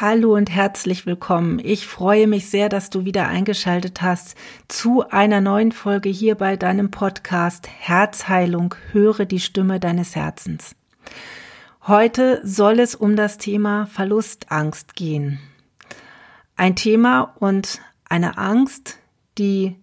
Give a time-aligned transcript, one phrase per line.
[0.00, 1.60] Hallo und herzlich willkommen.
[1.62, 4.34] Ich freue mich sehr, dass du wieder eingeschaltet hast
[4.66, 8.74] zu einer neuen Folge hier bei deinem Podcast Herzheilung.
[8.92, 10.74] Höre die Stimme deines Herzens.
[11.86, 15.38] Heute soll es um das Thema Verlustangst gehen.
[16.56, 18.96] Ein Thema und eine Angst,
[19.36, 19.76] die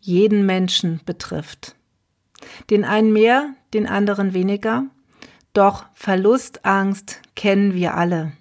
[0.00, 1.76] jeden Menschen betrifft.
[2.68, 4.86] Den einen mehr, den anderen weniger.
[5.52, 8.32] Doch Verlustangst kennen wir alle.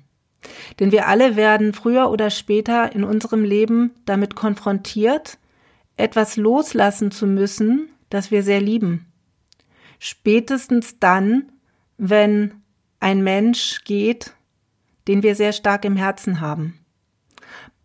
[0.80, 5.38] Denn wir alle werden früher oder später in unserem Leben damit konfrontiert,
[5.98, 9.06] etwas loslassen zu müssen, das wir sehr lieben.
[10.00, 11.52] Spätestens dann,
[11.98, 12.56] wenn
[13.00, 14.34] ein Mensch geht,
[15.08, 16.80] den wir sehr stark im Herzen haben.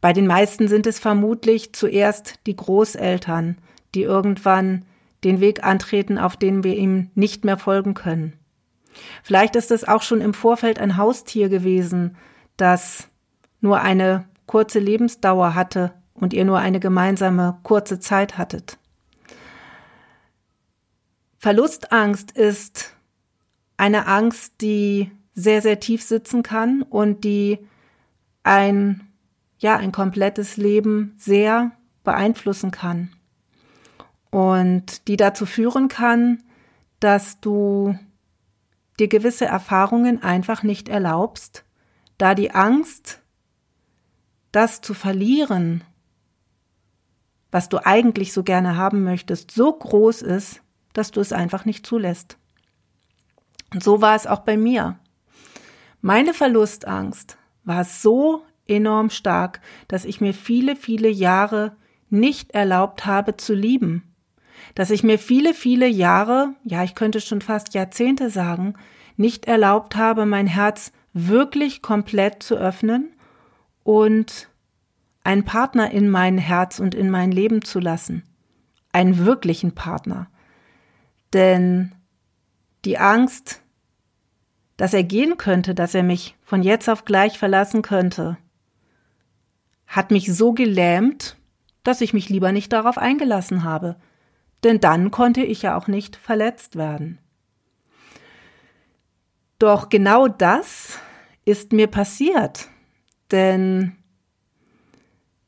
[0.00, 3.58] Bei den meisten sind es vermutlich zuerst die Großeltern,
[3.94, 4.84] die irgendwann
[5.24, 8.34] den Weg antreten, auf den wir ihm nicht mehr folgen können.
[9.22, 12.16] Vielleicht ist es auch schon im Vorfeld ein Haustier gewesen,
[12.56, 13.08] das
[13.60, 18.78] nur eine kurze Lebensdauer hatte und ihr nur eine gemeinsame kurze Zeit hattet.
[21.38, 22.94] Verlustangst ist
[23.76, 27.58] eine Angst, die sehr, sehr tief sitzen kann und die
[28.42, 29.06] ein,
[29.58, 31.72] ja, ein komplettes Leben sehr
[32.04, 33.12] beeinflussen kann.
[34.30, 36.42] Und die dazu führen kann,
[37.00, 37.98] dass du
[38.98, 41.65] dir gewisse Erfahrungen einfach nicht erlaubst,
[42.18, 43.20] da die Angst,
[44.52, 45.84] das zu verlieren,
[47.50, 51.86] was du eigentlich so gerne haben möchtest, so groß ist, dass du es einfach nicht
[51.86, 52.38] zulässt.
[53.72, 54.98] Und so war es auch bei mir.
[56.00, 61.76] Meine Verlustangst war so enorm stark, dass ich mir viele, viele Jahre
[62.08, 64.14] nicht erlaubt habe zu lieben.
[64.74, 68.74] Dass ich mir viele, viele Jahre, ja, ich könnte schon fast Jahrzehnte sagen,
[69.16, 73.10] nicht erlaubt habe, mein Herz wirklich komplett zu öffnen
[73.82, 74.50] und
[75.24, 78.22] einen Partner in mein Herz und in mein Leben zu lassen.
[78.92, 80.28] Einen wirklichen Partner.
[81.32, 81.94] Denn
[82.84, 83.62] die Angst,
[84.76, 88.36] dass er gehen könnte, dass er mich von jetzt auf gleich verlassen könnte,
[89.86, 91.38] hat mich so gelähmt,
[91.82, 93.96] dass ich mich lieber nicht darauf eingelassen habe.
[94.64, 97.18] Denn dann konnte ich ja auch nicht verletzt werden.
[99.58, 100.98] Doch genau das
[101.46, 102.68] ist mir passiert.
[103.30, 103.96] Denn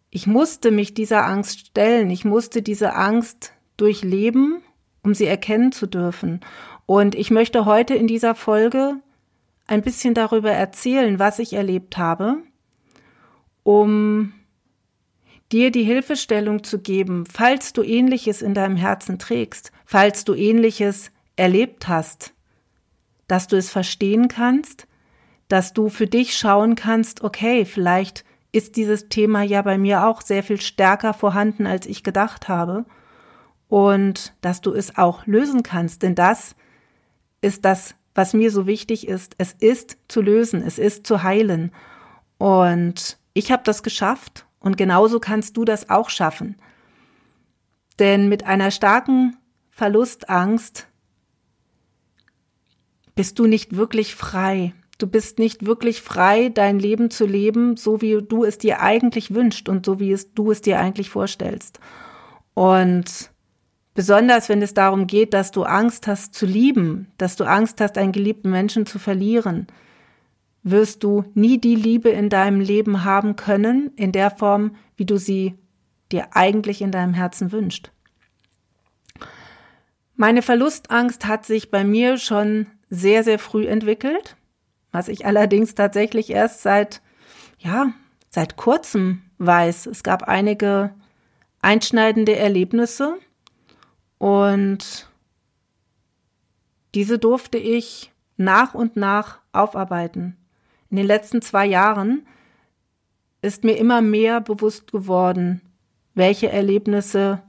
[0.08, 2.08] ich musste mich dieser Angst stellen.
[2.08, 4.62] Ich musste diese Angst durchleben,
[5.02, 6.40] um sie erkennen zu dürfen.
[6.86, 8.94] Und ich möchte heute in dieser Folge
[9.66, 12.38] ein bisschen darüber erzählen, was ich erlebt habe,
[13.62, 14.32] um
[15.52, 21.10] dir die Hilfestellung zu geben, falls du ähnliches in deinem Herzen trägst, falls du ähnliches
[21.36, 22.32] erlebt hast,
[23.26, 24.87] dass du es verstehen kannst,
[25.48, 30.22] dass du für dich schauen kannst, okay, vielleicht ist dieses Thema ja bei mir auch
[30.22, 32.84] sehr viel stärker vorhanden, als ich gedacht habe.
[33.68, 36.54] Und dass du es auch lösen kannst, denn das
[37.40, 39.34] ist das, was mir so wichtig ist.
[39.38, 41.72] Es ist zu lösen, es ist zu heilen.
[42.38, 46.56] Und ich habe das geschafft und genauso kannst du das auch schaffen.
[47.98, 49.36] Denn mit einer starken
[49.70, 50.88] Verlustangst
[53.14, 54.72] bist du nicht wirklich frei.
[54.98, 59.32] Du bist nicht wirklich frei, dein Leben zu leben, so wie du es dir eigentlich
[59.32, 61.78] wünschst und so wie es, du es dir eigentlich vorstellst.
[62.54, 63.30] Und
[63.94, 67.96] besonders wenn es darum geht, dass du Angst hast zu lieben, dass du Angst hast,
[67.96, 69.68] einen geliebten Menschen zu verlieren,
[70.64, 75.16] wirst du nie die Liebe in deinem Leben haben können, in der Form, wie du
[75.16, 75.54] sie
[76.10, 77.92] dir eigentlich in deinem Herzen wünscht.
[80.16, 84.36] Meine Verlustangst hat sich bei mir schon sehr, sehr früh entwickelt
[84.92, 87.02] was ich allerdings tatsächlich erst seit,
[87.58, 87.92] ja,
[88.30, 89.86] seit kurzem weiß.
[89.86, 90.92] Es gab einige
[91.60, 93.18] einschneidende Erlebnisse
[94.18, 95.08] und
[96.94, 100.36] diese durfte ich nach und nach aufarbeiten.
[100.90, 102.26] In den letzten zwei Jahren
[103.42, 105.60] ist mir immer mehr bewusst geworden,
[106.14, 107.42] welche Erlebnisse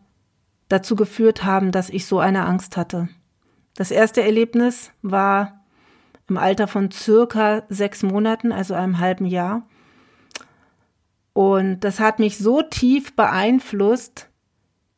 [0.68, 3.10] dazu geführt haben, dass ich so eine Angst hatte.
[3.75, 5.59] Das erste Erlebnis war
[6.30, 9.64] im Alter von circa sechs Monaten, also einem halben Jahr.
[11.34, 14.30] Und das hat mich so tief beeinflusst,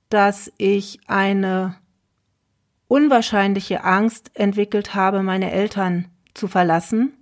[0.09, 1.75] dass ich eine
[2.87, 7.13] unwahrscheinliche Angst entwickelt habe, meine Eltern zu verlassen,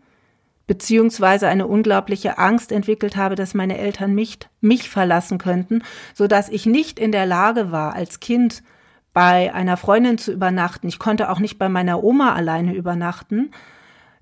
[0.66, 5.84] beziehungsweise eine unglaubliche Angst entwickelt habe, dass meine Eltern mich, mich verlassen könnten,
[6.14, 8.64] so dass ich nicht in der Lage war, als Kind
[9.14, 10.88] bei einer Freundin zu übernachten.
[10.88, 13.52] Ich konnte auch nicht bei meiner Oma alleine übernachten,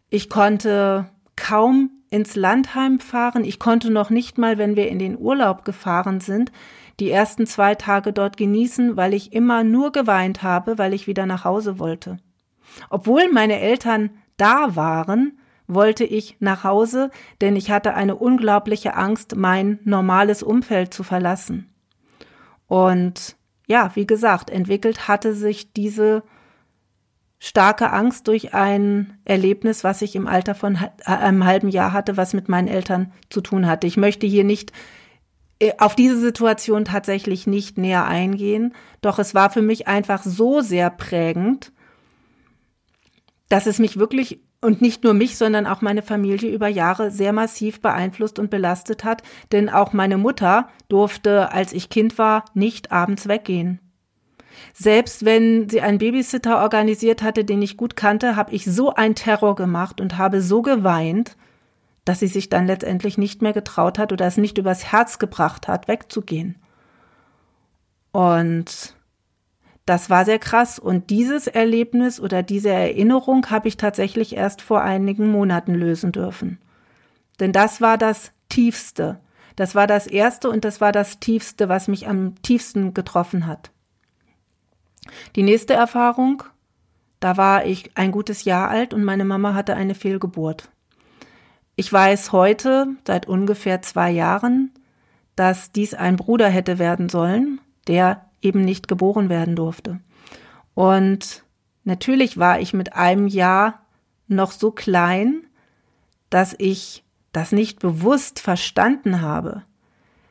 [0.10, 3.44] ich konnte kaum ins Landheim fahren.
[3.44, 6.52] Ich konnte noch nicht mal, wenn wir in den Urlaub gefahren sind,
[7.00, 11.26] die ersten zwei Tage dort genießen, weil ich immer nur geweint habe, weil ich wieder
[11.26, 12.18] nach Hause wollte.
[12.90, 17.12] Obwohl meine Eltern da waren, wollte ich nach Hause,
[17.42, 21.70] denn ich hatte eine unglaubliche Angst, mein normales Umfeld zu verlassen.
[22.68, 23.36] Und
[23.68, 26.24] ja, wie gesagt, entwickelt hatte sich diese
[27.40, 32.34] starke Angst durch ein Erlebnis, was ich im Alter von einem halben Jahr hatte, was
[32.34, 33.88] mit meinen Eltern zu tun hatte.
[33.88, 34.72] Ich möchte hier nicht
[35.60, 40.62] äh, auf diese Situation tatsächlich nicht näher eingehen, doch es war für mich einfach so
[40.62, 41.72] sehr prägend,
[43.50, 47.32] dass es mich wirklich und nicht nur mich, sondern auch meine Familie über Jahre sehr
[47.32, 52.92] massiv beeinflusst und belastet hat, denn auch meine Mutter durfte, als ich Kind war, nicht
[52.92, 53.80] abends weggehen.
[54.74, 59.16] Selbst wenn sie einen Babysitter organisiert hatte, den ich gut kannte, habe ich so ein
[59.16, 61.36] Terror gemacht und habe so geweint,
[62.06, 65.68] dass sie sich dann letztendlich nicht mehr getraut hat oder es nicht übers Herz gebracht
[65.68, 66.56] hat, wegzugehen.
[68.12, 68.96] Und
[69.86, 70.80] das war sehr krass.
[70.80, 76.60] Und dieses Erlebnis oder diese Erinnerung habe ich tatsächlich erst vor einigen Monaten lösen dürfen.
[77.40, 79.20] Denn das war das Tiefste.
[79.56, 83.72] Das war das Erste und das war das Tiefste, was mich am tiefsten getroffen hat.
[85.36, 86.44] Die nächste Erfahrung,
[87.20, 90.70] da war ich ein gutes Jahr alt und meine Mama hatte eine Fehlgeburt.
[91.76, 94.72] Ich weiß heute, seit ungefähr zwei Jahren,
[95.36, 100.00] dass dies ein Bruder hätte werden sollen, der eben nicht geboren werden durfte.
[100.74, 101.44] Und
[101.84, 103.82] natürlich war ich mit einem Jahr
[104.28, 105.44] noch so klein,
[106.30, 109.64] dass ich das nicht bewusst verstanden habe.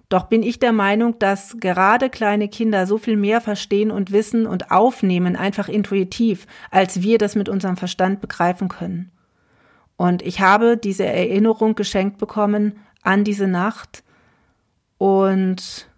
[0.09, 4.47] Doch bin ich der Meinung, dass gerade kleine Kinder so viel mehr verstehen und wissen
[4.47, 9.11] und aufnehmen, einfach intuitiv, als wir das mit unserem Verstand begreifen können.
[9.97, 14.05] Und ich habe diese Erinnerung geschenkt bekommen an diese Nacht
[14.99, 15.91] und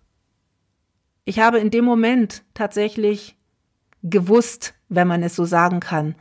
[1.25, 3.37] ich habe in dem Moment tatsächlich
[4.03, 6.15] gewusst, wenn man es so sagen kann,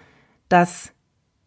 [0.50, 0.92] dass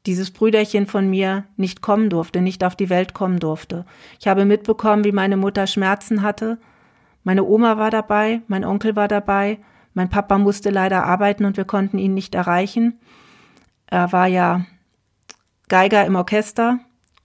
[0.07, 3.85] dieses Brüderchen von mir nicht kommen durfte, nicht auf die Welt kommen durfte.
[4.19, 6.59] Ich habe mitbekommen, wie meine Mutter Schmerzen hatte.
[7.23, 9.59] Meine Oma war dabei, mein Onkel war dabei,
[9.93, 12.99] mein Papa musste leider arbeiten und wir konnten ihn nicht erreichen.
[13.87, 14.65] Er war ja
[15.69, 16.79] Geiger im Orchester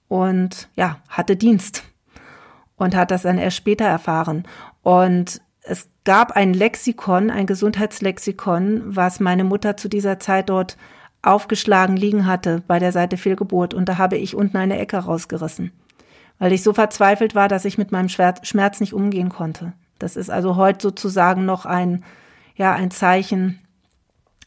[0.07, 1.83] und ja, hatte Dienst
[2.75, 4.43] und hat das dann erst später erfahren.
[4.81, 10.77] Und es gab ein Lexikon, ein Gesundheitslexikon, was meine Mutter zu dieser Zeit dort
[11.25, 13.73] aufgeschlagen liegen hatte bei der Seite Fehlgeburt.
[13.73, 15.71] Und da habe ich unten eine Ecke rausgerissen,
[16.39, 19.73] weil ich so verzweifelt war, dass ich mit meinem Schmerz nicht umgehen konnte.
[19.99, 22.03] Das ist also heute sozusagen noch ein,
[22.55, 23.59] ja, ein Zeichen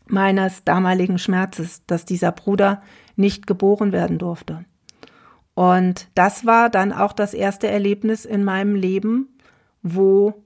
[0.07, 2.83] meines damaligen Schmerzes, dass dieser Bruder
[3.17, 4.65] nicht geboren werden durfte.
[5.55, 9.29] Und das war dann auch das erste Erlebnis in meinem Leben,
[9.83, 10.45] wo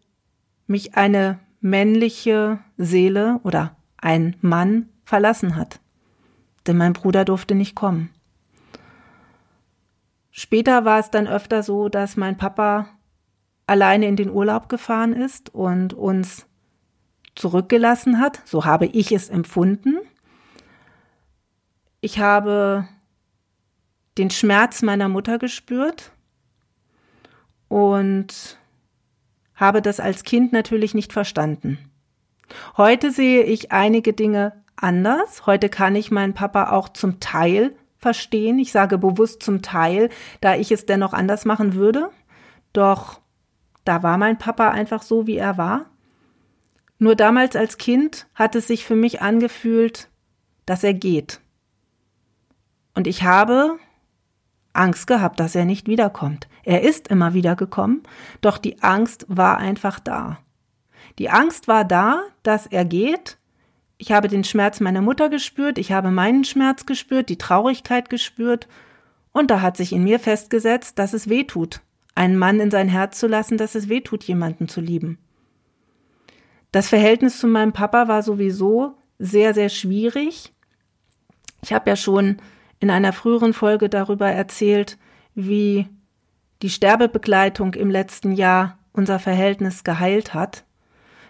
[0.67, 5.82] mich eine männliche Seele oder ein Mann verlassen hat.
[6.67, 8.11] Denn mein Bruder durfte nicht kommen.
[10.31, 12.89] Später war es dann öfter so, dass mein Papa
[13.67, 16.47] alleine in den Urlaub gefahren ist und uns
[17.35, 18.43] zurückgelassen hat.
[18.45, 19.99] So habe ich es empfunden.
[22.01, 22.89] Ich habe
[24.19, 26.13] den Schmerz meiner Mutter gespürt
[27.69, 28.59] und
[29.55, 31.79] habe das als Kind natürlich nicht verstanden.
[32.77, 35.47] Heute sehe ich einige Dinge anders.
[35.47, 38.59] Heute kann ich meinen Papa auch zum Teil verstehen.
[38.59, 40.11] Ich sage bewusst zum Teil,
[40.41, 42.11] da ich es dennoch anders machen würde.
[42.73, 43.21] Doch
[43.85, 45.87] da war mein Papa einfach so, wie er war.
[46.99, 50.09] Nur damals als Kind hat es sich für mich angefühlt,
[50.67, 51.41] dass er geht.
[52.95, 53.79] Und ich habe
[54.73, 56.49] Angst gehabt, dass er nicht wiederkommt.
[56.65, 58.03] Er ist immer wieder gekommen,
[58.41, 60.39] doch die Angst war einfach da.
[61.19, 63.39] Die Angst war da, dass er geht.
[64.03, 68.67] Ich habe den Schmerz meiner Mutter gespürt, ich habe meinen Schmerz gespürt, die Traurigkeit gespürt,
[69.31, 71.83] und da hat sich in mir festgesetzt, dass es weh tut,
[72.17, 75.19] einen Mann in sein Herz zu lassen, dass es weh tut, jemanden zu lieben.
[76.73, 80.53] Das Verhältnis zu meinem Papa war sowieso sehr, sehr schwierig.
[81.63, 82.39] Ich habe ja schon
[82.81, 84.99] in einer früheren Folge darüber erzählt,
[85.37, 85.87] wie
[86.63, 90.65] die Sterbebegleitung im letzten Jahr unser Verhältnis geheilt hat.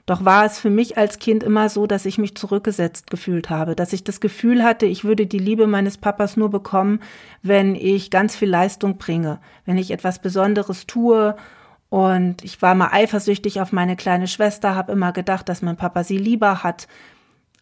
[0.05, 3.77] Doch war es für mich als Kind immer so, dass ich mich zurückgesetzt gefühlt habe,
[3.77, 7.01] dass ich das Gefühl hatte, ich würde die Liebe meines Papas nur bekommen,
[7.43, 11.37] wenn ich ganz viel Leistung bringe, wenn ich etwas Besonderes tue.
[11.89, 16.03] Und ich war mal eifersüchtig auf meine kleine Schwester, habe immer gedacht, dass mein Papa
[16.05, 16.89] sie lieber hat.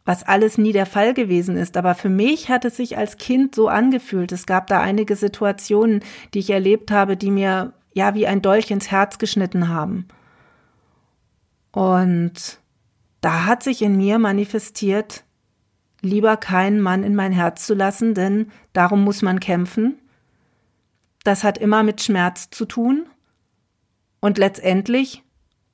[0.04, 1.76] was alles nie der Fall gewesen ist.
[1.76, 4.32] Aber für mich hat es sich als Kind so angefühlt.
[4.32, 6.00] Es gab da einige Situationen,
[6.34, 10.08] die ich erlebt habe, die mir ja wie ein Dolch ins Herz geschnitten haben.
[11.72, 12.60] Und
[13.20, 15.24] da hat sich in mir manifestiert,
[16.00, 19.98] lieber keinen Mann in mein Herz zu lassen, denn darum muss man kämpfen.
[21.24, 23.06] Das hat immer mit Schmerz zu tun.
[24.20, 25.22] Und letztendlich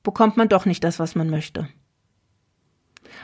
[0.03, 1.67] bekommt man doch nicht das, was man möchte.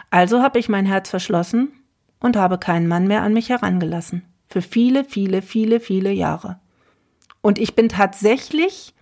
[0.10, 1.72] Also habe ich mein Herz verschlossen
[2.20, 4.24] und habe keinen Mann mehr an mich herangelassen.
[4.48, 6.60] Für viele, viele, viele, viele Jahre.
[7.42, 8.94] Und ich bin tatsächlich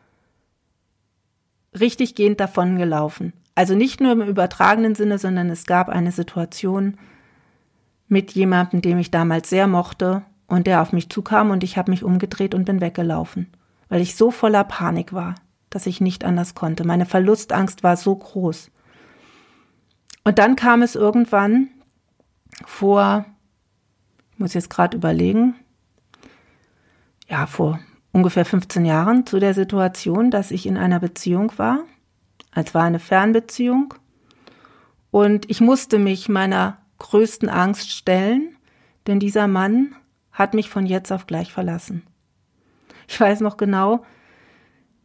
[1.79, 3.33] richtig gehend davon gelaufen.
[3.55, 6.97] Also nicht nur im übertragenen Sinne, sondern es gab eine Situation
[8.07, 11.91] mit jemandem, den ich damals sehr mochte und der auf mich zukam und ich habe
[11.91, 13.47] mich umgedreht und bin weggelaufen,
[13.89, 15.35] weil ich so voller Panik war,
[15.69, 16.85] dass ich nicht anders konnte.
[16.85, 18.71] Meine Verlustangst war so groß.
[20.23, 21.69] Und dann kam es irgendwann
[22.65, 23.25] vor,
[24.33, 25.55] ich muss jetzt gerade überlegen,
[27.29, 27.79] ja, vor
[28.11, 31.79] ungefähr 15 Jahren zu der Situation, dass ich in einer Beziehung war
[32.53, 33.93] es war eine Fernbeziehung
[35.11, 38.55] und ich musste mich meiner größten Angst stellen,
[39.07, 39.95] denn dieser Mann
[40.31, 42.03] hat mich von jetzt auf gleich verlassen.
[43.07, 44.05] Ich weiß noch genau,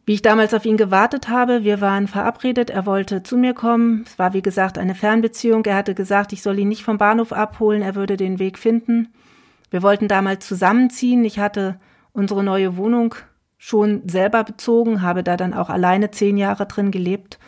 [0.05, 1.65] wie ich damals auf ihn gewartet habe.
[1.65, 4.05] Wir waren verabredet, er wollte zu mir kommen.
[4.07, 5.65] Es war wie gesagt eine Fernbeziehung.
[5.65, 9.09] Er hatte gesagt, ich soll ihn nicht vom Bahnhof abholen, er würde den Weg finden.
[9.69, 11.25] Wir wollten damals zusammenziehen.
[11.25, 11.79] Ich hatte
[12.13, 13.15] unsere neue Wohnung
[13.57, 17.39] schon selber bezogen, habe da dann auch alleine zehn Jahre drin gelebt.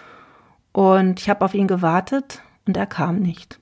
[0.72, 3.60] Und ich habe auf ihn gewartet und er kam nicht.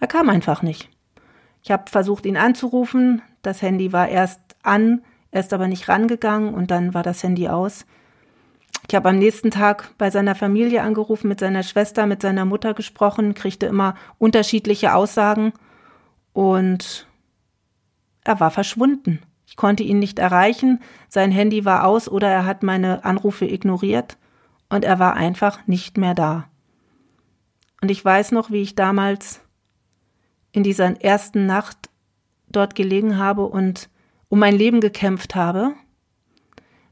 [0.00, 0.90] Er kam einfach nicht.
[1.62, 3.22] Ich habe versucht, ihn anzurufen.
[3.42, 7.48] Das Handy war erst an, er ist aber nicht rangegangen und dann war das Handy
[7.48, 7.86] aus.
[8.88, 12.72] Ich habe am nächsten Tag bei seiner Familie angerufen, mit seiner Schwester, mit seiner Mutter
[12.72, 15.52] gesprochen, kriegte immer unterschiedliche Aussagen
[16.32, 17.08] und
[18.22, 19.20] er war verschwunden.
[19.56, 24.18] Ich konnte ihn nicht erreichen, sein Handy war aus oder er hat meine Anrufe ignoriert
[24.68, 26.50] und er war einfach nicht mehr da.
[27.80, 29.40] Und ich weiß noch, wie ich damals
[30.52, 31.88] in dieser ersten Nacht
[32.50, 33.88] dort gelegen habe und
[34.28, 35.72] um mein Leben gekämpft habe,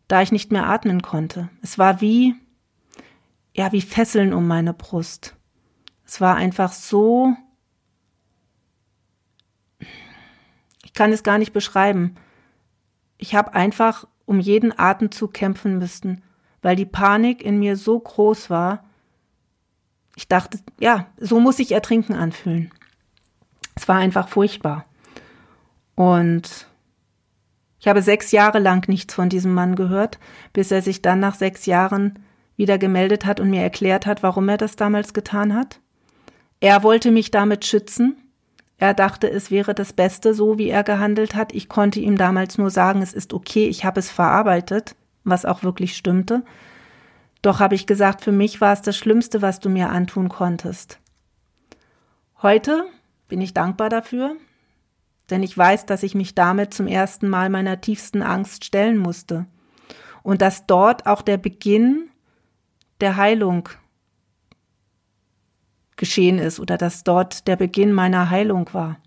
[0.09, 1.51] da ich nicht mehr atmen konnte.
[1.61, 2.35] Es war wie,
[3.53, 5.37] ja, wie Fesseln um meine Brust.
[6.07, 7.37] Es war einfach so,
[10.83, 12.17] ich kann es gar nicht beschreiben
[13.19, 16.23] ich habe einfach um jeden Atemzug kämpfen müssen,
[16.63, 18.85] weil die Panik in mir so groß war.
[20.17, 22.73] Ich dachte, ja, so muss sich Ertrinken anfühlen.
[23.75, 24.87] Es war einfach furchtbar.
[25.95, 26.67] Und
[27.79, 30.19] ich habe sechs Jahre lang nichts von diesem Mann gehört,
[30.53, 32.19] bis er sich dann nach sechs Jahren
[32.57, 35.81] wieder gemeldet hat und mir erklärt hat, warum er das damals getan hat.
[36.61, 38.17] Er wollte mich damit schützen,
[38.79, 41.55] er dachte, es wäre das Beste, so wie er gehandelt hat.
[41.55, 45.63] Ich konnte ihm damals nur sagen, es ist okay, ich habe es verarbeitet, was auch
[45.63, 46.43] wirklich stimmte.
[47.41, 50.99] Doch habe ich gesagt, für mich war es das Schlimmste, was du mir antun konntest.
[52.43, 52.85] Heute
[53.29, 54.37] bin ich dankbar dafür,
[55.31, 59.47] denn ich weiß, dass ich mich damit zum ersten Mal meiner tiefsten Angst stellen musste
[60.23, 62.11] und dass dort auch der Beginn
[63.01, 63.69] der Heilung
[66.05, 68.99] geschehen ist oder dass dort der Beginn meiner Heilung war.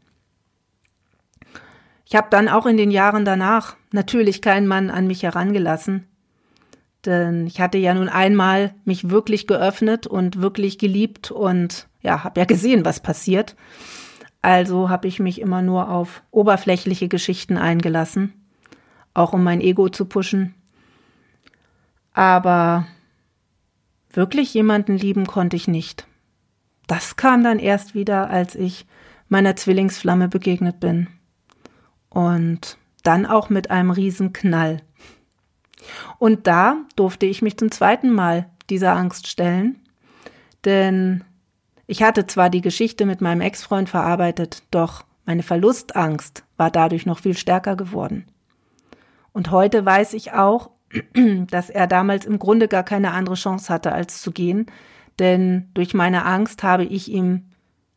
[2.06, 6.08] Ich habe dann auch in den Jahren danach natürlich keinen Mann an mich herangelassen,
[7.06, 12.40] denn ich hatte ja nun einmal mich wirklich geöffnet und wirklich geliebt und ja, habe
[12.40, 13.56] ja gesehen, was passiert.
[14.42, 18.34] Also habe ich mich immer nur auf oberflächliche Geschichten eingelassen,
[19.14, 20.56] auch um mein Ego zu pushen.
[22.14, 22.88] Aber
[24.10, 26.08] wirklich jemanden lieben konnte ich nicht.
[26.88, 28.86] Das kam dann erst wieder, als ich
[29.30, 31.08] meiner Zwillingsflamme begegnet bin.
[32.10, 34.82] Und dann auch mit einem Riesenknall.
[36.18, 39.80] Und da durfte ich mich zum zweiten Mal dieser Angst stellen,
[40.66, 41.24] denn
[41.86, 47.20] ich hatte zwar die Geschichte mit meinem Ex-Freund verarbeitet, doch meine Verlustangst war dadurch noch
[47.20, 48.26] viel stärker geworden.
[49.32, 50.72] Und heute weiß ich auch,
[51.50, 54.66] dass er damals im Grunde gar keine andere Chance hatte, als zu gehen,
[55.20, 57.46] denn durch meine Angst habe ich ihm,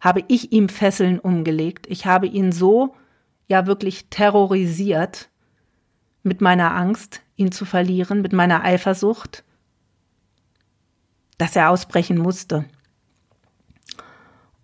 [0.01, 1.87] habe ich ihm Fesseln umgelegt.
[1.89, 2.95] Ich habe ihn so,
[3.51, 5.29] ja wirklich terrorisiert
[6.23, 9.43] mit meiner Angst, ihn zu verlieren, mit meiner Eifersucht,
[11.37, 12.65] dass er ausbrechen musste.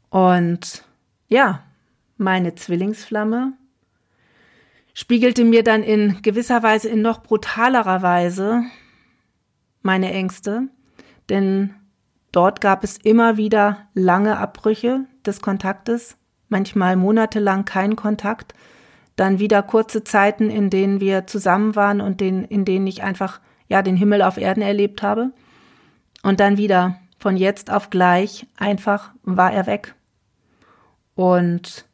[0.08, 0.84] Und
[1.28, 1.64] ja,
[2.16, 3.54] meine Zwillingsflamme
[4.94, 8.62] spiegelte mir dann in gewisser Weise, in noch brutalerer Weise
[9.82, 10.68] meine Ängste,
[11.28, 11.74] denn
[12.32, 16.16] dort gab es immer wieder lange Abbrüche des Kontaktes,
[16.48, 18.54] manchmal monatelang kein Kontakt,
[19.16, 23.40] dann wieder kurze Zeiten, in denen wir zusammen waren und den, in denen ich einfach
[23.68, 25.32] ja den Himmel auf Erden erlebt habe.
[26.22, 29.94] Und dann wieder von jetzt auf gleich einfach war er weg.
[31.14, 31.86] Und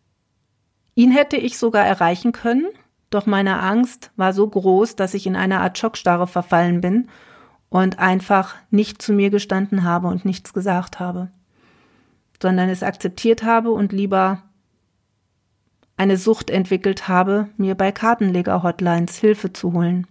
[0.94, 2.66] ihn hätte ich sogar erreichen können,
[3.10, 7.08] doch meine Angst war so groß, dass ich in eine Art Schockstarre verfallen bin
[7.72, 11.30] und einfach nicht zu mir gestanden habe und nichts gesagt habe,
[12.40, 14.42] sondern es akzeptiert habe und lieber
[15.96, 20.06] eine Sucht entwickelt habe, mir bei Kartenleger-Hotlines Hilfe zu holen.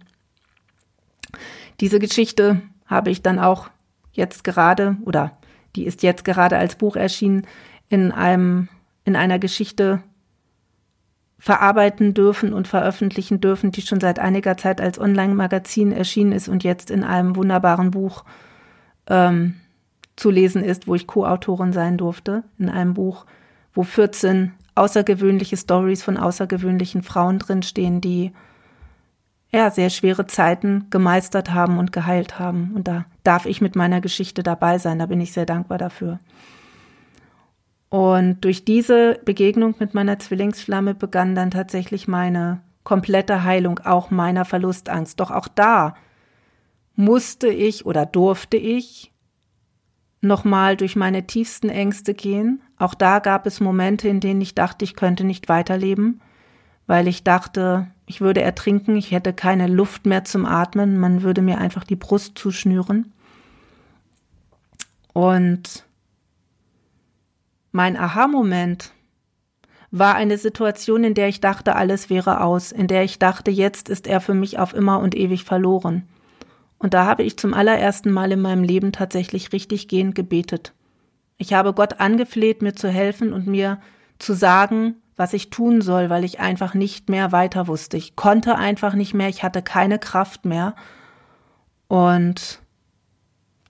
[1.78, 3.70] Diese Geschichte habe ich dann auch
[4.10, 5.38] jetzt gerade oder
[5.76, 7.46] die ist jetzt gerade als Buch erschienen
[7.88, 8.70] in einem
[9.04, 10.02] in einer Geschichte
[11.42, 16.62] verarbeiten dürfen und veröffentlichen dürfen, die schon seit einiger Zeit als Online-Magazin erschienen ist und
[16.62, 18.24] jetzt in einem wunderbaren Buch
[19.08, 19.56] ähm,
[20.14, 23.26] zu lesen ist, wo ich Co-Autorin sein durfte, in einem Buch,
[23.74, 28.30] wo 14 außergewöhnliche Stories von außergewöhnlichen Frauen drinstehen, die
[29.50, 32.70] ja sehr schwere Zeiten gemeistert haben und geheilt haben.
[32.76, 35.00] Und da darf ich mit meiner Geschichte dabei sein.
[35.00, 36.20] Da bin ich sehr dankbar dafür.
[37.92, 44.46] Und durch diese Begegnung mit meiner Zwillingsflamme begann dann tatsächlich meine komplette Heilung auch meiner
[44.46, 45.20] Verlustangst.
[45.20, 45.94] Doch auch da
[46.96, 49.12] musste ich oder durfte ich
[50.22, 52.62] nochmal durch meine tiefsten Ängste gehen.
[52.78, 56.22] Auch da gab es Momente, in denen ich dachte, ich könnte nicht weiterleben,
[56.86, 61.42] weil ich dachte, ich würde ertrinken, ich hätte keine Luft mehr zum Atmen, man würde
[61.42, 63.12] mir einfach die Brust zuschnüren.
[65.12, 65.84] Und
[67.72, 68.92] mein Aha-Moment
[69.90, 73.88] war eine Situation, in der ich dachte, alles wäre aus, in der ich dachte, jetzt
[73.88, 76.08] ist er für mich auf immer und ewig verloren.
[76.78, 80.72] Und da habe ich zum allerersten Mal in meinem Leben tatsächlich richtig gehend gebetet.
[81.36, 83.80] Ich habe Gott angefleht, mir zu helfen und mir
[84.18, 87.96] zu sagen, was ich tun soll, weil ich einfach nicht mehr weiter wusste.
[87.96, 90.74] Ich konnte einfach nicht mehr, ich hatte keine Kraft mehr.
[91.88, 92.60] Und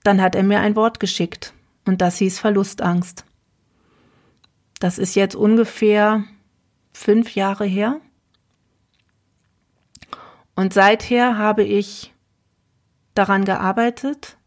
[0.04, 1.52] dann hat er mir ein Wort geschickt
[1.84, 3.24] und das hieß Verlustangst.
[4.82, 6.24] Das ist jetzt ungefähr
[6.92, 8.00] fünf Jahre her.
[10.56, 12.12] Und seither habe ich
[13.14, 14.38] daran gearbeitet,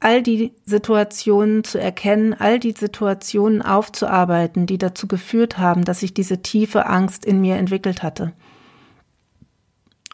[0.00, 6.12] all die Situationen zu erkennen, all die Situationen aufzuarbeiten, die dazu geführt haben, dass ich
[6.12, 8.34] diese tiefe Angst in mir entwickelt hatte.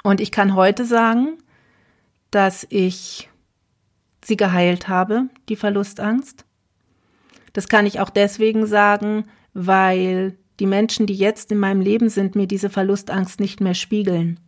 [0.04, 1.38] Und ich kann heute sagen,
[2.30, 3.28] dass ich
[4.24, 6.44] sie geheilt habe, die Verlustangst.
[7.52, 12.34] Das kann ich auch deswegen sagen, weil die Menschen, die jetzt in meinem Leben sind,
[12.34, 14.40] mir diese Verlustangst nicht mehr spiegeln.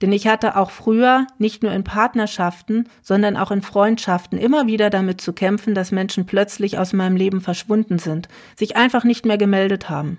[0.00, 4.90] Denn ich hatte auch früher nicht nur in Partnerschaften, sondern auch in Freundschaften immer wieder
[4.90, 9.38] damit zu kämpfen, dass Menschen plötzlich aus meinem Leben verschwunden sind, sich einfach nicht mehr
[9.38, 10.18] gemeldet haben.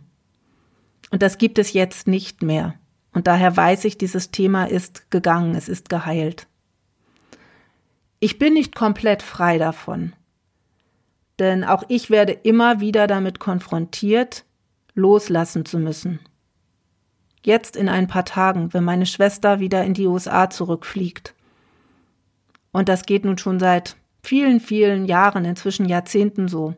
[1.09, 2.75] Und das gibt es jetzt nicht mehr.
[3.13, 6.47] Und daher weiß ich, dieses Thema ist gegangen, es ist geheilt.
[8.19, 10.13] Ich bin nicht komplett frei davon.
[11.39, 14.45] Denn auch ich werde immer wieder damit konfrontiert,
[14.95, 16.19] loslassen zu müssen.
[17.45, 21.35] Jetzt in ein paar Tagen, wenn meine Schwester wieder in die USA zurückfliegt.
[22.71, 26.73] Und das geht nun schon seit vielen, vielen Jahren, inzwischen Jahrzehnten so,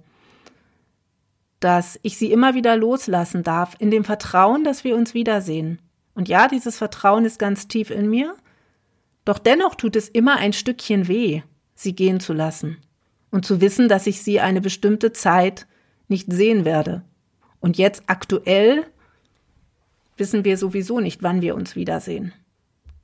[1.59, 5.81] dass ich sie immer wieder loslassen darf, in dem Vertrauen, dass wir uns wiedersehen.
[6.13, 8.35] Und ja, dieses Vertrauen ist ganz tief in mir,
[9.25, 11.41] doch dennoch tut es immer ein Stückchen weh,
[11.75, 12.77] sie gehen zu lassen
[13.31, 15.67] und zu wissen, dass ich sie eine bestimmte Zeit
[16.07, 17.03] nicht sehen werde.
[17.59, 18.85] Und jetzt aktuell
[20.17, 22.33] wissen wir sowieso nicht, wann wir uns wiedersehen.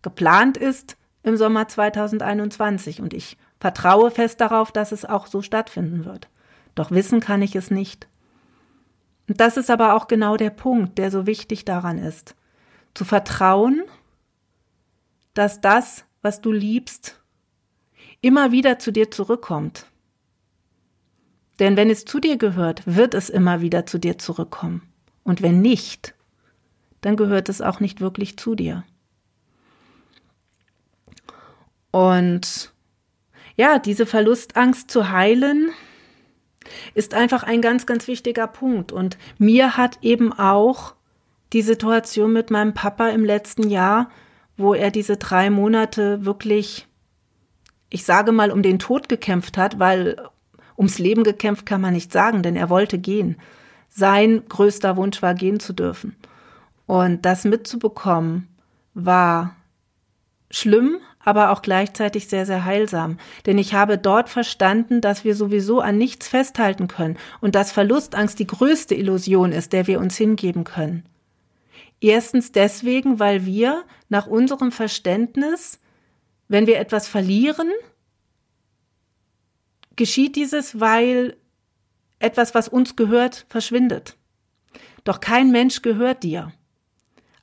[0.01, 6.05] Geplant ist im Sommer 2021 und ich vertraue fest darauf, dass es auch so stattfinden
[6.05, 6.29] wird.
[6.75, 8.07] Doch wissen kann ich es nicht.
[9.27, 12.35] Und das ist aber auch genau der Punkt, der so wichtig daran ist.
[12.93, 13.83] Zu vertrauen,
[15.33, 17.19] dass das, was du liebst,
[18.21, 19.87] immer wieder zu dir zurückkommt.
[21.59, 24.81] Denn wenn es zu dir gehört, wird es immer wieder zu dir zurückkommen.
[25.23, 26.13] Und wenn nicht,
[27.01, 28.83] dann gehört es auch nicht wirklich zu dir.
[31.91, 32.73] Und
[33.55, 35.69] ja, diese Verlustangst zu heilen,
[36.93, 38.91] ist einfach ein ganz, ganz wichtiger Punkt.
[38.91, 40.95] Und mir hat eben auch
[41.53, 44.09] die Situation mit meinem Papa im letzten Jahr,
[44.57, 46.87] wo er diese drei Monate wirklich,
[47.89, 50.17] ich sage mal, um den Tod gekämpft hat, weil
[50.77, 53.37] ums Leben gekämpft kann man nicht sagen, denn er wollte gehen.
[53.89, 56.15] Sein größter Wunsch war, gehen zu dürfen.
[56.85, 58.47] Und das mitzubekommen
[58.93, 59.55] war
[60.51, 63.17] schlimm, aber auch gleichzeitig sehr, sehr heilsam.
[63.45, 68.37] Denn ich habe dort verstanden, dass wir sowieso an nichts festhalten können und dass Verlustangst
[68.37, 71.03] die größte Illusion ist, der wir uns hingeben können.
[71.99, 75.79] Erstens deswegen, weil wir nach unserem Verständnis,
[76.47, 77.69] wenn wir etwas verlieren,
[79.95, 81.35] geschieht dieses, weil
[82.19, 84.17] etwas, was uns gehört, verschwindet.
[85.03, 86.51] Doch kein Mensch gehört dir.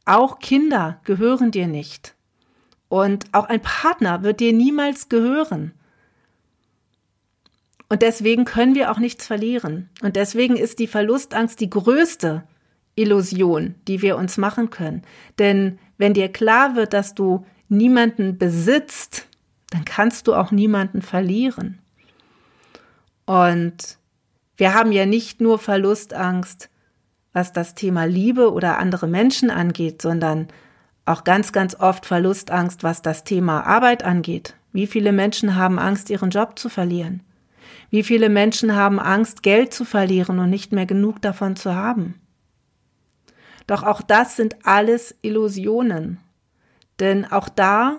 [0.05, 2.15] Auch Kinder gehören dir nicht.
[2.89, 5.73] Und auch ein Partner wird dir niemals gehören.
[7.89, 9.91] Und deswegen können wir auch nichts verlieren.
[10.03, 12.43] Und deswegen ist die Verlustangst die größte
[12.95, 15.03] Illusion, die wir uns machen können.
[15.39, 19.29] Denn wenn dir klar wird, dass du niemanden besitzt,
[19.71, 21.82] dann kannst du auch niemanden verlieren.
[23.25, 23.99] Und
[24.57, 26.69] wir haben ja nicht nur Verlustangst,
[27.33, 30.49] was das Thema Liebe oder andere Menschen angeht, sondern
[31.05, 34.55] auch ganz, ganz oft Verlustangst, was das Thema Arbeit angeht.
[34.73, 37.23] Wie viele Menschen haben Angst, ihren Job zu verlieren?
[37.91, 42.15] Wie viele Menschen haben Angst, Geld zu verlieren und nicht mehr genug davon zu haben?
[43.67, 46.19] Doch auch das sind alles Illusionen.
[47.01, 47.99] Denn auch da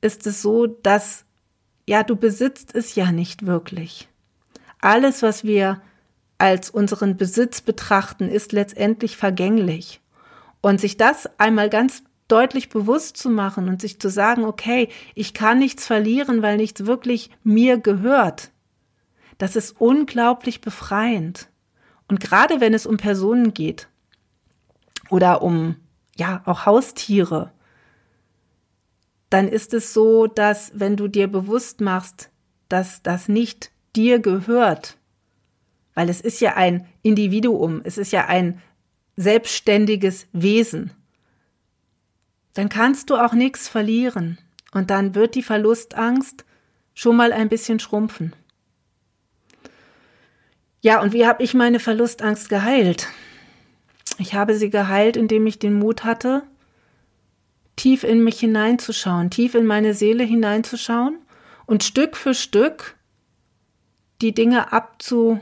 [0.00, 1.24] ist es so, dass,
[1.86, 4.09] ja, du besitzt es ja nicht wirklich.
[4.80, 5.80] Alles, was wir
[6.38, 10.00] als unseren Besitz betrachten, ist letztendlich vergänglich.
[10.62, 15.34] Und sich das einmal ganz deutlich bewusst zu machen und sich zu sagen, okay, ich
[15.34, 18.50] kann nichts verlieren, weil nichts wirklich mir gehört,
[19.38, 21.48] das ist unglaublich befreiend.
[22.08, 23.88] Und gerade wenn es um Personen geht
[25.08, 25.76] oder um,
[26.16, 27.50] ja, auch Haustiere,
[29.30, 32.30] dann ist es so, dass wenn du dir bewusst machst,
[32.68, 34.96] dass das nicht dir gehört,
[35.94, 38.60] weil es ist ja ein Individuum, es ist ja ein
[39.16, 40.92] selbstständiges Wesen,
[42.54, 44.38] dann kannst du auch nichts verlieren
[44.72, 46.44] und dann wird die Verlustangst
[46.94, 48.34] schon mal ein bisschen schrumpfen.
[50.80, 53.08] Ja, und wie habe ich meine Verlustangst geheilt?
[54.18, 56.42] Ich habe sie geheilt, indem ich den Mut hatte,
[57.76, 61.18] tief in mich hineinzuschauen, tief in meine Seele hineinzuschauen
[61.66, 62.96] und Stück für Stück
[64.20, 65.40] die Dinge abzu,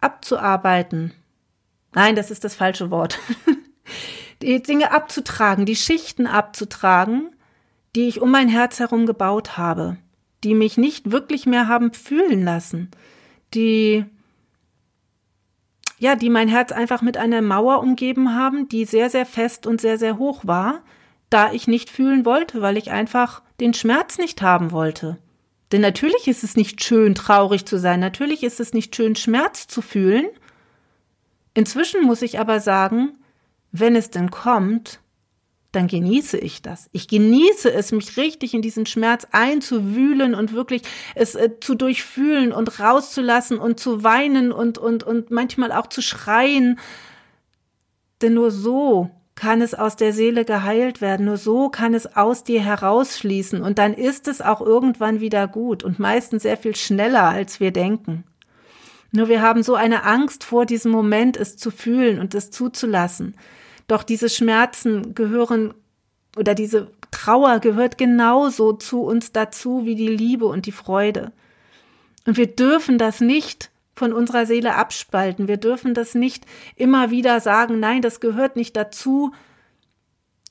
[0.00, 1.12] abzuarbeiten.
[1.92, 3.18] Nein, das ist das falsche Wort.
[4.42, 7.34] die Dinge abzutragen, die Schichten abzutragen,
[7.94, 9.96] die ich um mein Herz herum gebaut habe,
[10.42, 12.90] die mich nicht wirklich mehr haben fühlen lassen,
[13.54, 14.04] die
[15.98, 19.80] ja, die mein Herz einfach mit einer Mauer umgeben haben, die sehr, sehr fest und
[19.80, 20.82] sehr, sehr hoch war,
[21.30, 25.18] da ich nicht fühlen wollte, weil ich einfach den Schmerz nicht haben wollte.
[25.74, 29.66] Denn natürlich ist es nicht schön, traurig zu sein, natürlich ist es nicht schön, Schmerz
[29.66, 30.26] zu fühlen.
[31.52, 33.18] Inzwischen muss ich aber sagen,
[33.72, 35.00] wenn es denn kommt,
[35.72, 36.88] dann genieße ich das.
[36.92, 40.82] Ich genieße es, mich richtig in diesen Schmerz einzuwühlen und wirklich
[41.16, 46.02] es äh, zu durchfühlen und rauszulassen und zu weinen und, und, und manchmal auch zu
[46.02, 46.78] schreien.
[48.22, 51.26] Denn nur so kann es aus der Seele geheilt werden.
[51.26, 53.62] Nur so kann es aus dir herausschließen.
[53.62, 57.72] Und dann ist es auch irgendwann wieder gut und meistens sehr viel schneller, als wir
[57.72, 58.24] denken.
[59.10, 63.36] Nur wir haben so eine Angst vor diesem Moment, es zu fühlen und es zuzulassen.
[63.86, 65.74] Doch diese Schmerzen gehören
[66.36, 71.32] oder diese Trauer gehört genauso zu uns dazu wie die Liebe und die Freude.
[72.26, 75.48] Und wir dürfen das nicht von unserer Seele abspalten.
[75.48, 76.44] Wir dürfen das nicht
[76.76, 79.32] immer wieder sagen, nein, das gehört nicht dazu.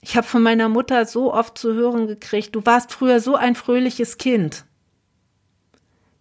[0.02, 3.56] Ich habe von meiner Mutter so oft zu hören gekriegt, du warst früher so ein
[3.56, 4.66] fröhliches Kind.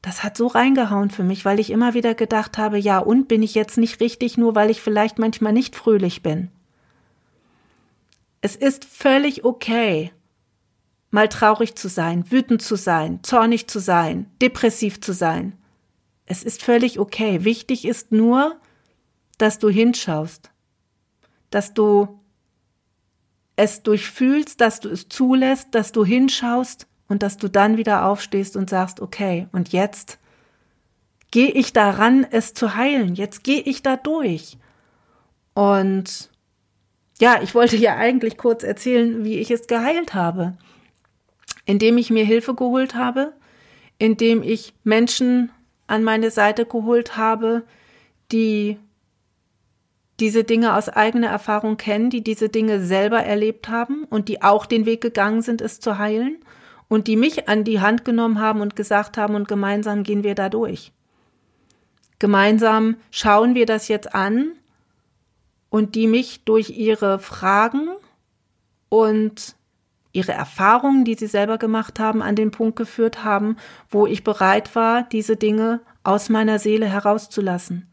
[0.02, 3.42] Das hat so reingehauen für mich, weil ich immer wieder gedacht habe, ja, und bin
[3.42, 6.50] ich jetzt nicht richtig, nur weil ich vielleicht manchmal nicht fröhlich bin.
[8.40, 10.10] Es ist völlig okay,
[11.12, 15.56] mal traurig zu sein, wütend zu sein, zornig zu sein, depressiv zu sein.
[16.26, 17.44] Es ist völlig okay.
[17.44, 18.60] Wichtig ist nur,
[19.38, 20.50] dass du hinschaust,
[21.50, 22.20] dass du
[23.56, 28.56] es durchfühlst, dass du es zulässt, dass du hinschaust und dass du dann wieder aufstehst
[28.56, 30.18] und sagst, okay, und jetzt
[31.30, 33.14] gehe ich daran, es zu heilen.
[33.14, 34.58] Jetzt gehe ich da durch.
[35.54, 36.30] Und
[37.20, 40.56] ja, ich wollte ja eigentlich kurz erzählen, wie ich es geheilt habe.
[41.64, 43.32] Indem ich mir Hilfe geholt habe,
[43.98, 45.50] indem ich Menschen
[45.92, 47.64] an meine Seite geholt habe,
[48.32, 48.78] die
[50.20, 54.64] diese Dinge aus eigener Erfahrung kennen, die diese Dinge selber erlebt haben und die auch
[54.64, 56.38] den Weg gegangen sind, es zu heilen
[56.88, 60.34] und die mich an die Hand genommen haben und gesagt haben und gemeinsam gehen wir
[60.34, 60.92] da durch.
[62.18, 64.52] Gemeinsam schauen wir das jetzt an
[65.68, 67.88] und die mich durch ihre Fragen
[68.88, 69.56] und
[70.12, 73.56] ihre Erfahrungen, die sie selber gemacht haben, an den Punkt geführt haben,
[73.88, 77.88] wo ich bereit war, diese Dinge aus meiner Seele herauszulassen.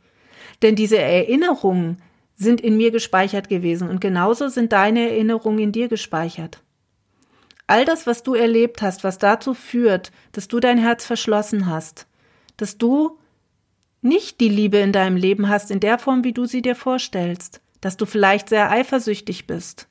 [0.62, 2.02] Denn diese Erinnerungen
[2.36, 6.62] sind in mir gespeichert gewesen und genauso sind deine Erinnerungen in dir gespeichert.
[7.68, 12.08] All das, was du erlebt hast, was dazu führt, dass du dein Herz verschlossen hast,
[12.58, 13.20] dass du
[14.02, 17.62] nicht die Liebe in deinem Leben hast in der Form, wie du sie dir vorstellst,
[17.82, 19.89] dass du vielleicht sehr eifersüchtig bist,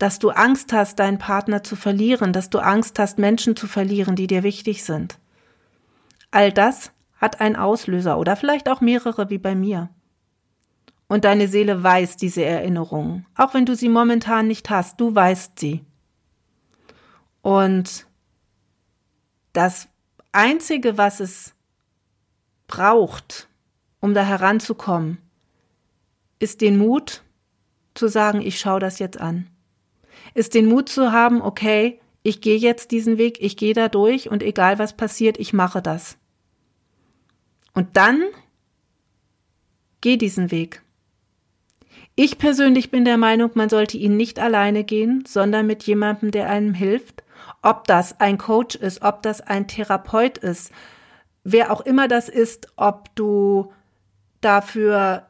[0.00, 4.16] dass du Angst hast, deinen Partner zu verlieren, dass du Angst hast, Menschen zu verlieren,
[4.16, 5.18] die dir wichtig sind.
[6.30, 9.90] All das hat einen Auslöser oder vielleicht auch mehrere wie bei mir.
[11.06, 15.58] Und deine Seele weiß diese Erinnerungen, auch wenn du sie momentan nicht hast, du weißt
[15.58, 15.84] sie.
[17.42, 18.06] Und
[19.52, 19.86] das
[20.32, 21.54] Einzige, was es
[22.68, 23.48] braucht,
[24.00, 25.18] um da heranzukommen,
[26.38, 27.22] ist den Mut
[27.92, 29.46] zu sagen, ich schaue das jetzt an
[30.34, 34.30] ist den Mut zu haben, okay, ich gehe jetzt diesen Weg, ich gehe da durch
[34.30, 36.18] und egal was passiert, ich mache das.
[37.72, 38.22] Und dann
[40.00, 40.82] geh diesen Weg.
[42.14, 46.50] Ich persönlich bin der Meinung, man sollte ihn nicht alleine gehen, sondern mit jemandem, der
[46.50, 47.22] einem hilft.
[47.62, 50.72] Ob das ein Coach ist, ob das ein Therapeut ist,
[51.44, 53.72] wer auch immer das ist, ob du
[54.40, 55.26] dafür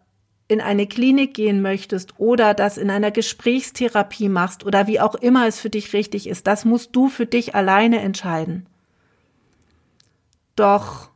[0.51, 5.47] in eine Klinik gehen möchtest oder das in einer Gesprächstherapie machst oder wie auch immer
[5.47, 8.67] es für dich richtig ist, das musst du für dich alleine entscheiden.
[10.57, 11.11] Doch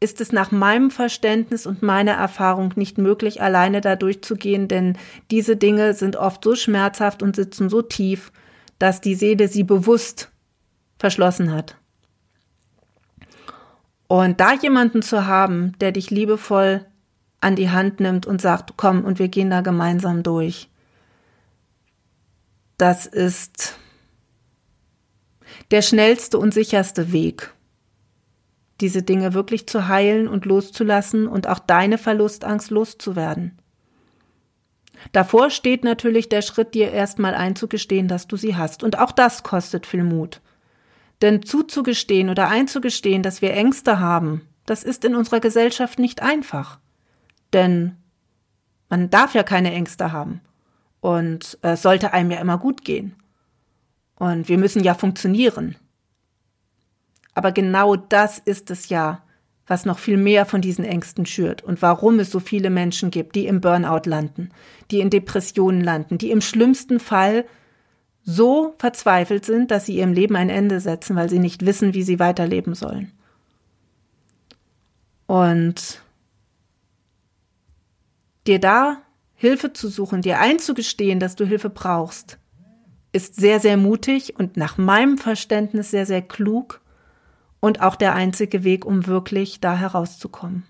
[0.00, 4.98] ist es nach meinem Verständnis und meiner Erfahrung nicht möglich, alleine da durchzugehen, denn
[5.30, 8.32] diese Dinge sind oft so schmerzhaft und sitzen so tief,
[8.80, 10.32] dass die Seele sie bewusst
[10.98, 11.76] verschlossen hat.
[14.08, 16.84] Und da jemanden zu haben, der dich liebevoll
[17.42, 20.68] an die Hand nimmt und sagt, komm, und wir gehen da gemeinsam durch.
[22.78, 23.76] Das ist
[25.70, 27.52] der schnellste und sicherste Weg,
[28.80, 33.58] diese Dinge wirklich zu heilen und loszulassen und auch deine Verlustangst loszuwerden.
[35.10, 38.84] Davor steht natürlich der Schritt, dir erstmal einzugestehen, dass du sie hast.
[38.84, 40.40] Und auch das kostet viel Mut.
[41.22, 46.78] Denn zuzugestehen oder einzugestehen, dass wir Ängste haben, das ist in unserer Gesellschaft nicht einfach.
[47.52, 47.96] Denn
[48.88, 50.40] man darf ja keine Ängste haben.
[51.00, 53.16] Und es sollte einem ja immer gut gehen.
[54.16, 55.76] Und wir müssen ja funktionieren.
[57.34, 59.22] Aber genau das ist es ja,
[59.66, 63.36] was noch viel mehr von diesen Ängsten schürt und warum es so viele Menschen gibt,
[63.36, 64.50] die im Burnout landen,
[64.90, 67.46] die in Depressionen landen, die im schlimmsten Fall
[68.24, 72.02] so verzweifelt sind, dass sie ihrem Leben ein Ende setzen, weil sie nicht wissen, wie
[72.02, 73.12] sie weiterleben sollen.
[75.26, 76.01] Und
[78.46, 79.02] dir da
[79.34, 82.38] Hilfe zu suchen, dir einzugestehen, dass du Hilfe brauchst,
[83.12, 86.80] ist sehr, sehr mutig und nach meinem Verständnis sehr, sehr klug
[87.60, 90.64] und auch der einzige Weg, um wirklich da herauszukommen.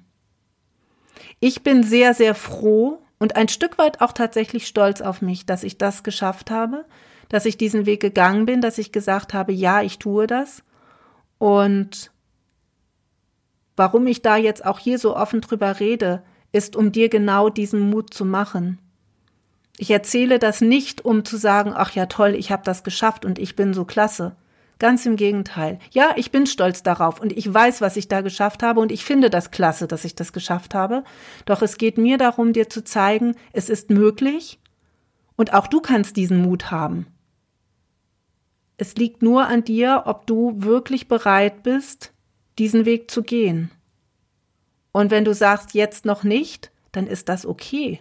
[1.41, 5.63] Ich bin sehr, sehr froh und ein Stück weit auch tatsächlich stolz auf mich, dass
[5.63, 6.85] ich das geschafft habe,
[7.29, 10.63] dass ich diesen Weg gegangen bin, dass ich gesagt habe, ja, ich tue das.
[11.39, 12.11] Und
[13.77, 17.91] warum ich da jetzt auch hier so offen drüber rede, ist, um dir genau diesen
[17.91, 18.79] Mut zu machen.
[19.79, 23.39] Ich erzähle das nicht, um zu sagen, ach ja toll, ich habe das geschafft und
[23.39, 24.37] ich bin so klasse.
[24.79, 25.79] Ganz im Gegenteil.
[25.93, 29.05] Ja, ich bin stolz darauf und ich weiß, was ich da geschafft habe und ich
[29.05, 31.05] finde das klasse, dass ich das geschafft habe.
[31.45, 34.59] Doch es geht mir darum, dir zu zeigen, es ist möglich
[35.37, 37.07] und auch du kannst diesen Mut haben.
[38.77, 42.13] Es liegt nur an dir, ob du wirklich bereit bist,
[42.59, 43.71] diesen Weg zu gehen.
[44.93, 48.01] Und wenn du sagst, jetzt noch nicht, dann ist das okay.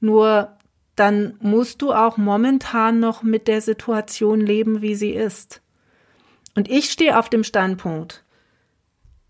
[0.00, 0.56] Nur
[0.96, 5.60] dann musst du auch momentan noch mit der Situation leben, wie sie ist.
[6.54, 8.24] Und ich stehe auf dem Standpunkt,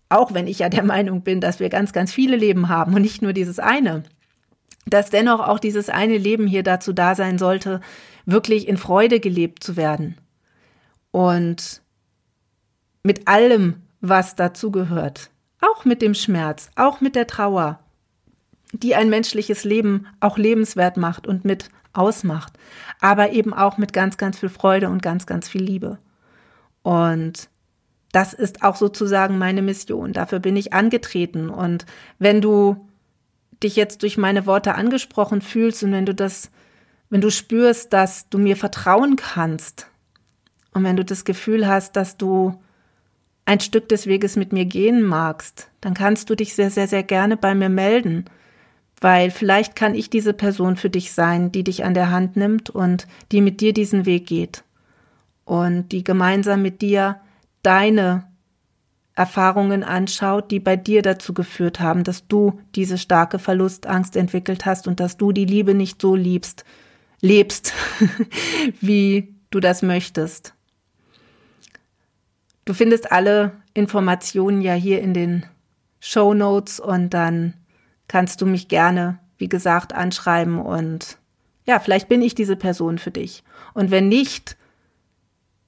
[0.09, 3.01] auch wenn ich ja der Meinung bin, dass wir ganz, ganz viele Leben haben und
[3.01, 4.03] nicht nur dieses eine,
[4.85, 7.81] dass dennoch auch dieses eine Leben hier dazu da sein sollte,
[8.25, 10.17] wirklich in Freude gelebt zu werden.
[11.11, 11.81] Und
[13.03, 15.31] mit allem, was dazugehört
[15.65, 17.79] auch mit dem Schmerz, auch mit der Trauer,
[18.73, 22.53] die ein menschliches Leben auch lebenswert macht und mit ausmacht,
[22.99, 25.97] aber eben auch mit ganz, ganz viel Freude und ganz, ganz viel Liebe.
[26.83, 27.49] Und
[28.11, 30.13] das ist auch sozusagen meine Mission.
[30.13, 31.49] Dafür bin ich angetreten.
[31.49, 31.85] Und
[32.19, 32.87] wenn du
[33.61, 36.51] dich jetzt durch meine Worte angesprochen fühlst und wenn du das,
[37.09, 39.87] wenn du spürst, dass du mir vertrauen kannst
[40.73, 42.61] und wenn du das Gefühl hast, dass du
[43.45, 47.03] ein Stück des Weges mit mir gehen magst, dann kannst du dich sehr, sehr, sehr
[47.03, 48.25] gerne bei mir melden.
[49.01, 52.69] weil vielleicht kann ich diese Person für dich sein, die dich an der Hand nimmt
[52.69, 54.63] und die mit dir diesen Weg geht
[55.43, 57.19] und die gemeinsam mit dir
[57.61, 58.25] deine
[59.13, 64.87] Erfahrungen anschaut, die bei dir dazu geführt haben, dass du diese starke Verlustangst entwickelt hast
[64.87, 66.65] und dass du die Liebe nicht so liebst,
[67.21, 67.73] lebst,
[68.81, 70.54] wie du das möchtest.
[72.65, 75.45] Du findest alle Informationen ja hier in den
[75.99, 77.53] Show Notes und dann
[78.07, 81.17] kannst du mich gerne, wie gesagt, anschreiben und
[81.65, 83.43] ja, vielleicht bin ich diese Person für dich.
[83.73, 84.55] Und wenn nicht,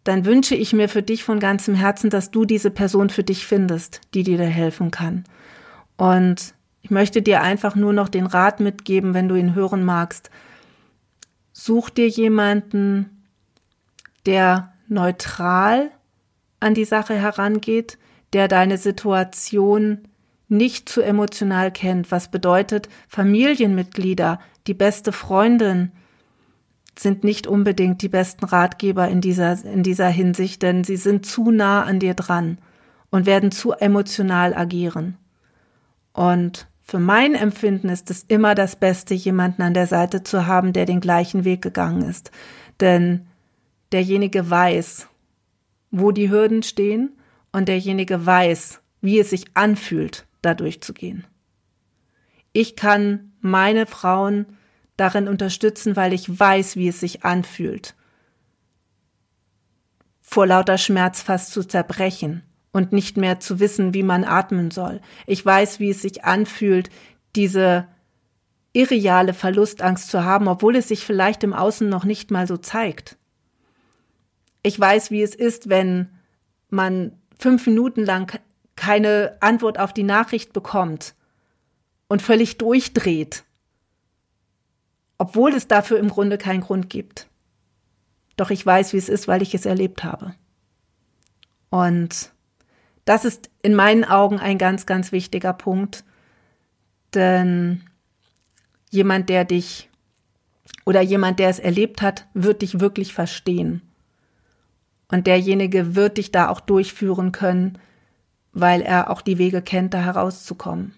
[0.03, 3.45] dann wünsche ich mir für dich von ganzem Herzen, dass du diese Person für dich
[3.45, 5.25] findest, die dir da helfen kann.
[5.97, 10.29] Und ich möchte dir einfach nur noch den Rat mitgeben, wenn du ihn hören magst.
[11.51, 13.25] Such dir jemanden,
[14.25, 15.91] der neutral
[16.59, 17.97] an die Sache herangeht,
[18.33, 20.07] der deine Situation
[20.49, 25.91] nicht zu emotional kennt, was bedeutet Familienmitglieder, die beste Freundin,
[26.99, 31.51] sind nicht unbedingt die besten Ratgeber in dieser, in dieser Hinsicht, denn sie sind zu
[31.51, 32.57] nah an dir dran
[33.09, 35.17] und werden zu emotional agieren.
[36.13, 40.73] Und für mein Empfinden ist es immer das Beste, jemanden an der Seite zu haben,
[40.73, 42.31] der den gleichen Weg gegangen ist.
[42.79, 43.27] Denn
[43.91, 45.07] derjenige weiß,
[45.99, 47.17] wo die Hürden stehen
[47.51, 51.25] und derjenige weiß, wie es sich anfühlt, da durchzugehen.
[52.53, 54.45] Ich kann meine Frauen
[54.95, 57.95] darin unterstützen, weil ich weiß, wie es sich anfühlt,
[60.21, 65.01] vor lauter Schmerz fast zu zerbrechen und nicht mehr zu wissen, wie man atmen soll.
[65.25, 66.89] Ich weiß, wie es sich anfühlt,
[67.35, 67.87] diese
[68.73, 73.16] irreale Verlustangst zu haben, obwohl es sich vielleicht im Außen noch nicht mal so zeigt.
[74.67, 76.09] Ich weiß, wie es ist, wenn
[76.69, 78.39] man fünf Minuten lang
[78.75, 81.15] keine Antwort auf die Nachricht bekommt
[82.07, 83.43] und völlig durchdreht
[85.17, 87.27] obwohl es dafür im Grunde keinen Grund gibt.
[88.35, 90.35] Doch ich weiß, wie es ist, weil ich es erlebt habe.
[91.69, 92.31] Und
[93.05, 96.03] das ist in meinen Augen ein ganz, ganz wichtiger Punkt,
[97.13, 97.83] denn
[98.91, 99.89] jemand, der dich
[100.85, 103.81] oder jemand, der es erlebt hat, wird dich wirklich verstehen.
[105.09, 107.77] Und derjenige wird dich da auch durchführen können,
[108.51, 110.93] weil er auch die Wege kennt, da herauszukommen.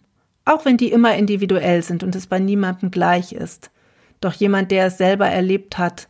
[0.46, 3.70] Auch wenn die immer individuell sind und es bei niemandem gleich ist.
[4.22, 6.08] Doch jemand, der es selber erlebt hat,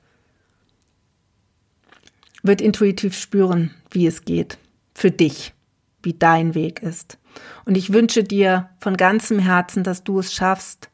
[2.42, 4.58] wird intuitiv spüren, wie es geht.
[4.94, 5.54] Für dich,
[6.02, 7.18] wie dein Weg ist.
[7.66, 10.90] Und ich wünsche dir von ganzem Herzen, dass du es schaffst,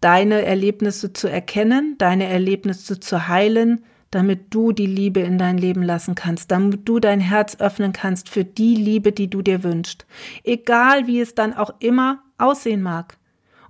[0.00, 5.82] deine Erlebnisse zu erkennen, deine Erlebnisse zu heilen, damit du die Liebe in dein Leben
[5.82, 10.06] lassen kannst, damit du dein Herz öffnen kannst für die Liebe, die du dir wünschst.
[10.44, 13.16] Egal wie es dann auch immer aussehen mag.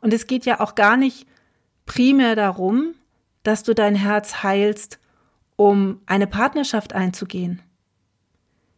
[0.01, 1.29] Und es geht ja auch gar nicht
[1.87, 2.95] primär darum,
[3.45, 4.99] dass du dein Herz heilst,
[5.55, 7.63] um eine Partnerschaft einzugehen.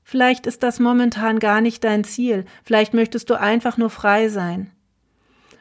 [0.03, 2.44] Vielleicht ist das momentan gar nicht dein Ziel.
[2.62, 4.70] Vielleicht möchtest du einfach nur frei sein.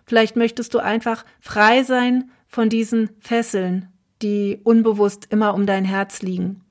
[0.05, 3.87] Vielleicht möchtest du einfach frei sein von diesen Fesseln,
[4.23, 6.62] die unbewusst immer um dein Herz liegen.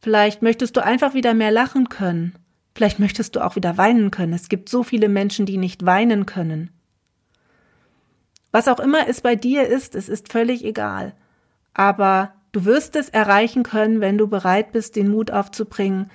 [0.00, 2.34] Vielleicht möchtest du einfach wieder mehr lachen können.
[2.74, 4.32] Vielleicht möchtest du auch wieder weinen können.
[4.32, 6.70] Es gibt so viele Menschen, die nicht weinen können.
[8.52, 11.14] Was auch immer es bei dir ist, es ist völlig egal.
[11.74, 16.10] Aber du wirst es erreichen können, wenn du bereit bist, den Mut aufzubringen,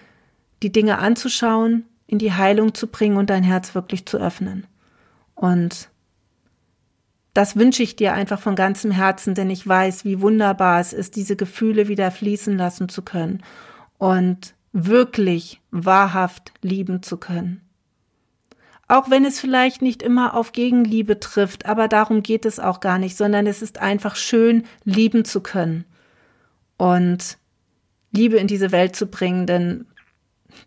[0.62, 4.66] die Dinge anzuschauen, in die Heilung zu bringen und dein Herz wirklich zu öffnen.
[5.36, 5.90] Und
[7.34, 11.16] das wünsche ich dir einfach von ganzem Herzen, denn ich weiß, wie wunderbar es ist,
[11.16, 13.44] diese Gefühle wieder fließen lassen zu können
[13.98, 17.62] und wirklich wahrhaft lieben zu können.
[18.88, 23.00] Auch wenn es vielleicht nicht immer auf Gegenliebe trifft, aber darum geht es auch gar
[23.00, 25.86] nicht, sondern es ist einfach schön, lieben zu können
[26.78, 27.38] und
[28.12, 29.88] Liebe in diese Welt zu bringen, denn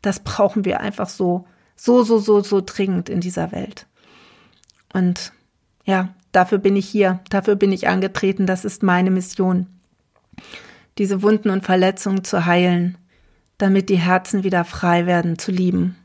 [0.03, 3.87] das brauchen wir einfach so, so, so, so, so dringend in dieser Welt.
[4.93, 5.33] Und
[5.85, 9.67] ja, dafür bin ich hier, dafür bin ich angetreten, das ist meine Mission,
[10.99, 12.99] diese Wunden und Verletzungen zu heilen,
[13.59, 15.97] damit die Herzen wieder frei werden zu lieben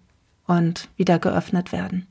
[0.47, 2.07] und wieder geöffnet werden.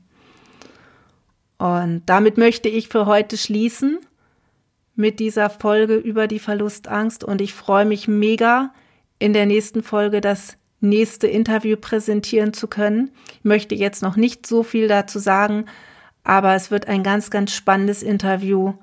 [1.57, 3.99] Und damit möchte ich für heute schließen
[4.95, 8.71] mit dieser Folge über die Verlustangst und ich freue mich mega,
[9.17, 13.11] in der nächsten Folge das nächste Interview präsentieren zu können.
[13.37, 15.65] Ich möchte jetzt noch nicht so viel dazu sagen,
[16.23, 18.73] aber es wird ein ganz, ganz spannendes Interview,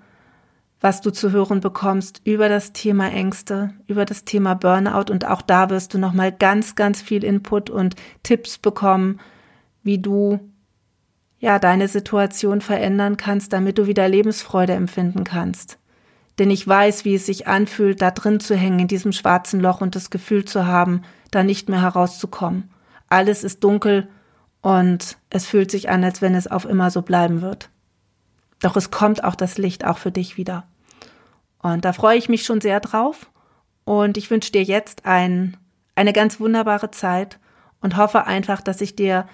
[0.81, 5.43] was du zu hören bekommst über das Thema Ängste, über das Thema Burnout und auch
[5.43, 9.19] da wirst du nochmal ganz, ganz viel Input und Tipps bekommen,
[9.83, 10.41] wie du
[11.41, 15.79] ja, deine Situation verändern kannst, damit du wieder Lebensfreude empfinden kannst.
[16.39, 19.81] Denn ich weiß, wie es sich anfühlt, da drin zu hängen, in diesem schwarzen Loch
[19.81, 22.71] und das Gefühl zu haben, da nicht mehr herauszukommen.
[23.09, 24.09] Alles ist dunkel
[24.69, 27.71] und es fühlt sich an, als wenn es auf immer so bleiben wird.
[28.61, 30.69] Doch es kommt auch das Licht auch für dich wieder.
[31.63, 33.31] Und da freue ich mich schon sehr drauf.
[33.87, 35.57] Und ich wünsche dir jetzt ein,
[35.95, 37.39] eine ganz wunderbare Zeit
[37.81, 39.27] und hoffe einfach, dass ich dir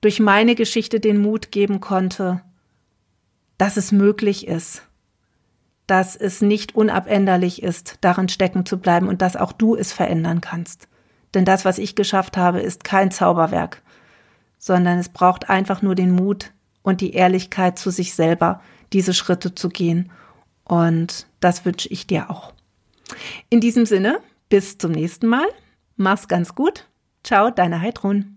[0.00, 2.40] durch meine Geschichte den Mut geben konnte,
[3.58, 4.80] dass es möglich ist,
[5.86, 10.40] dass es nicht unabänderlich ist, darin stecken zu bleiben und dass auch du es verändern
[10.40, 10.88] kannst.
[11.34, 13.82] Denn das, was ich geschafft habe, ist kein Zauberwerk,
[14.64, 16.52] sondern es braucht einfach nur den Mut
[16.82, 18.62] und die Ehrlichkeit zu sich selber,
[18.94, 20.10] diese Schritte zu gehen.
[20.64, 22.54] Und das wünsche ich dir auch.
[23.50, 25.46] In diesem Sinne, bis zum nächsten Mal.
[25.96, 26.88] Mach's ganz gut.
[27.22, 28.33] Ciao, deine Heidrun.